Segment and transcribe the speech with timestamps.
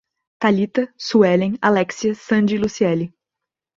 [0.41, 3.13] Thalita, Suellen, Alexia, Sandy e Luciele